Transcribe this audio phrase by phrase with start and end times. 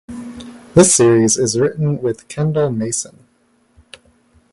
[0.73, 3.19] This series is written with Kendall Masen.